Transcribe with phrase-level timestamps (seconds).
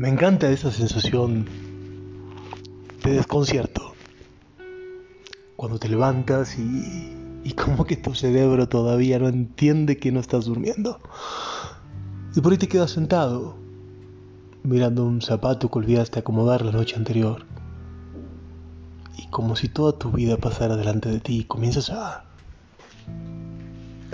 [0.00, 1.44] Me encanta esa sensación
[3.04, 3.92] de desconcierto.
[5.56, 7.12] Cuando te levantas y,
[7.44, 11.00] y como que tu cerebro todavía no entiende que no estás durmiendo.
[12.34, 13.58] Y por ahí te quedas sentado,
[14.62, 17.44] mirando un zapato que olvidaste acomodar la noche anterior.
[19.18, 22.24] Y como si toda tu vida pasara delante de ti, comienzas a,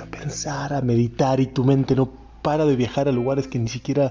[0.03, 2.11] a pensar, a meditar y tu mente no
[2.43, 4.11] para de viajar a lugares que ni siquiera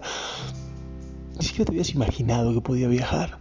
[1.38, 3.40] ni siquiera te habías imaginado que podía viajar.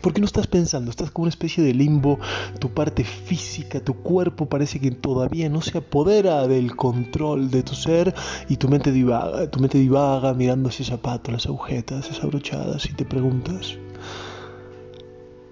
[0.00, 2.18] Porque no estás pensando, estás como una especie de limbo,
[2.58, 7.74] tu parte física, tu cuerpo parece que todavía no se apodera del control de tu
[7.74, 8.14] ser
[8.50, 13.06] y tu mente divaga, tu mente divaga mirando ese zapato, las agujetas desabrochadas y te
[13.06, 13.78] preguntas,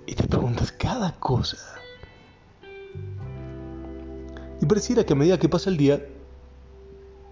[0.07, 1.57] y te preguntas cada cosa.
[4.61, 6.07] Y pareciera que a medida que pasa el día,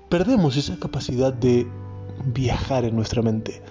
[0.09, 1.67] perdemos esa capacidad de
[2.25, 3.63] viajar en nuestra mente.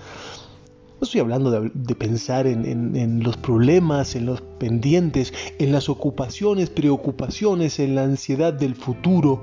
[0.99, 7.79] No estoy hablando de, pensar en, los problemas, en los pendientes, en las ocupaciones, preocupaciones,
[7.79, 9.41] en la ansiedad del futuro,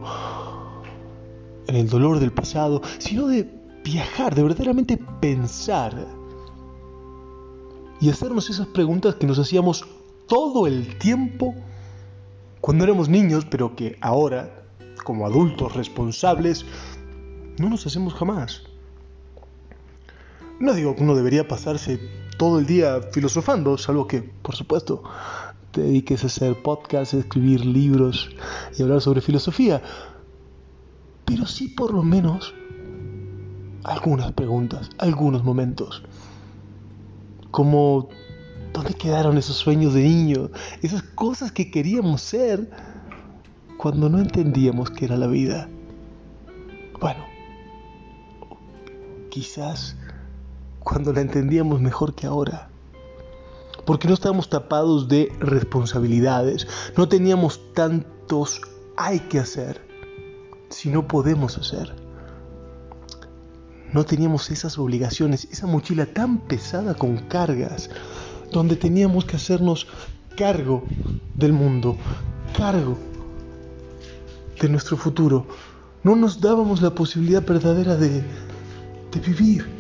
[1.67, 3.49] en el dolor del pasado, sino de
[3.83, 6.07] viajar, de verdaderamente pensar
[8.01, 9.87] y hacernos esas preguntas que nos hacíamos
[10.27, 11.55] todo el tiempo
[12.61, 14.67] cuando éramos niños, pero que ahora,
[15.05, 16.67] como adultos responsables,
[17.59, 18.63] no nos hacemos jamás.
[20.59, 22.01] No digo que uno debería pasarse
[22.39, 25.03] todo el día filosofando, salvo que, por supuesto,
[25.71, 28.31] te dediques a hacer podcasts, escribir libros
[28.79, 29.83] y hablar sobre filosofía.
[31.27, 32.55] Pero sí por lo menos
[33.85, 36.03] algunas preguntas, algunos momentos.
[37.51, 38.09] Como,
[38.73, 40.51] ¿dónde quedaron esos sueños de niño?
[40.81, 42.71] Esas cosas que queríamos ser
[43.77, 45.69] cuando no entendíamos qué era la vida.
[46.99, 47.25] Bueno,
[49.31, 49.97] quizás
[50.87, 52.69] cuando la entendíamos mejor que ahora.
[53.85, 58.61] Porque no estábamos tapados de responsabilidades, no teníamos tantos
[58.97, 59.81] hay que hacer,
[60.69, 61.93] si no podemos hacer.
[63.93, 67.91] No teníamos esas obligaciones, esa mochila tan pesada con cargas,
[68.53, 69.89] donde teníamos que hacernos
[70.37, 70.85] cargo
[71.35, 71.97] del mundo,
[72.57, 72.97] cargo
[74.61, 75.49] de nuestro futuro.
[76.05, 78.23] No nos dábamos la posibilidad verdadera de,
[79.11, 79.76] de vivir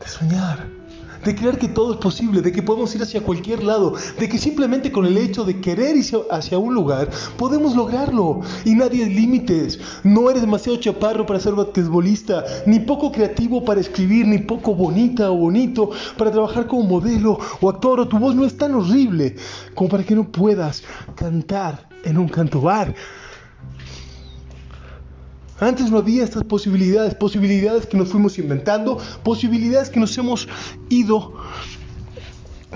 [0.00, 0.66] de soñar,
[1.24, 4.38] de creer que todo es posible, de que podemos ir hacia cualquier lado, de que
[4.38, 9.14] simplemente con el hecho de querer ir hacia un lugar podemos lograrlo y nadie es
[9.14, 9.80] límites.
[10.02, 15.30] No eres demasiado chaparro para ser basquetbolista, ni poco creativo para escribir, ni poco bonita
[15.30, 19.36] o bonito para trabajar como modelo o actor, o tu voz no es tan horrible
[19.74, 20.82] como para que no puedas
[21.14, 22.94] cantar en un canto bar
[25.60, 30.48] antes no había estas posibilidades, posibilidades que nos fuimos inventando, posibilidades que nos hemos
[30.88, 31.34] ido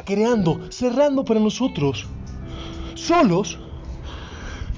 [0.05, 2.07] creando, cerrando para nosotros.
[2.95, 3.59] Solos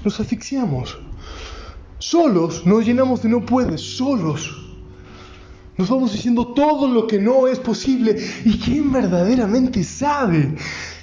[0.03, 0.97] nos asfixiamos.
[1.99, 4.49] Solos nos llenamos de no puedes, solos.
[5.77, 8.17] Nos vamos diciendo todo lo que no es posible.
[8.43, 10.55] ¿Y quién verdaderamente sabe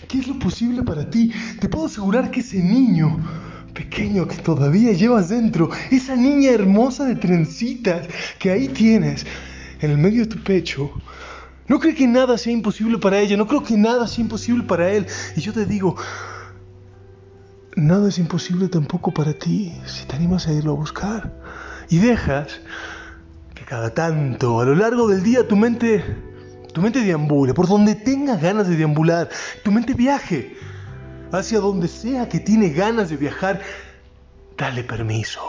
[0.08, 1.30] qué es lo posible para ti?
[1.60, 3.18] Te puedo asegurar que ese niño
[3.78, 8.08] pequeño que todavía llevas dentro, esa niña hermosa de trencitas
[8.40, 9.24] que ahí tienes
[9.80, 10.90] en el medio de tu pecho,
[11.68, 14.90] no cree que nada sea imposible para ella, no creo que nada sea imposible para
[14.90, 15.06] él.
[15.36, 15.94] Y yo te digo,
[17.76, 21.32] nada es imposible tampoco para ti si te animas a irlo a buscar.
[21.88, 22.60] Y dejas
[23.54, 26.04] que cada tanto, a lo largo del día, tu mente,
[26.72, 29.28] tu mente deambule, por donde tengas ganas de deambular,
[29.62, 30.56] tu mente viaje
[31.32, 33.60] hacia donde sea que tiene ganas de viajar,
[34.56, 35.40] dale permiso.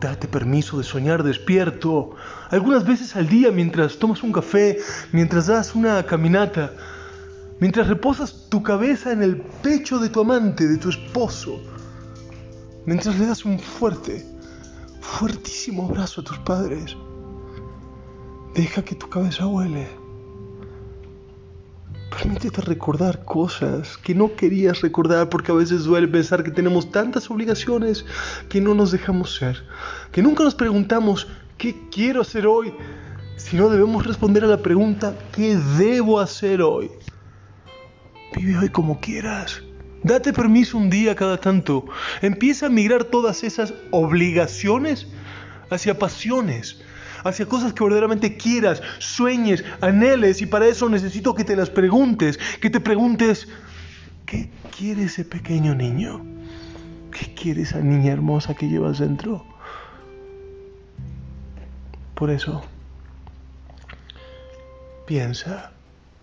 [0.00, 2.12] Date permiso de soñar despierto,
[2.50, 4.78] algunas veces al día mientras tomas un café,
[5.12, 6.72] mientras das una caminata,
[7.60, 11.60] mientras reposas tu cabeza en el pecho de tu amante, de tu esposo,
[12.86, 14.24] mientras le das un fuerte,
[15.02, 16.96] fuertísimo abrazo a tus padres.
[18.54, 19.99] Deja que tu cabeza huele.
[22.10, 27.30] Permítete recordar cosas que no querías recordar porque a veces duele pensar que tenemos tantas
[27.30, 28.04] obligaciones
[28.48, 29.64] que no nos dejamos ser,
[30.10, 32.74] que nunca nos preguntamos qué quiero hacer hoy,
[33.36, 36.90] sino debemos responder a la pregunta ¿qué debo hacer hoy?
[38.34, 39.62] Vive hoy como quieras.
[40.02, 41.84] Date permiso un día cada tanto.
[42.22, 45.06] Empieza a migrar todas esas obligaciones
[45.70, 46.80] hacia pasiones,
[47.24, 52.38] hacia cosas que verdaderamente quieras, sueñes, anheles y para eso necesito que te las preguntes,
[52.60, 53.48] que te preguntes,
[54.26, 56.24] ¿qué quiere ese pequeño niño?
[57.10, 59.44] ¿Qué quiere esa niña hermosa que llevas dentro?
[62.14, 62.62] Por eso,
[65.10, 65.72] Piensa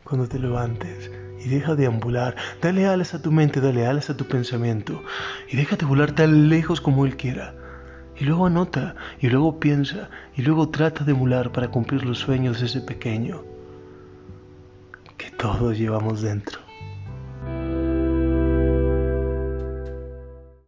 [0.05, 1.11] cuando te levantes
[1.43, 2.37] y deja de ambular.
[2.61, 5.03] Dale alas a tu mente, dale alas a tu pensamiento
[5.51, 7.53] y déjate volar tan lejos como Él quiera.
[8.19, 12.59] Y luego anota, y luego piensa, y luego trata de emular para cumplir los sueños
[12.59, 13.43] de ese pequeño
[15.17, 16.66] que todos llevamos dentro.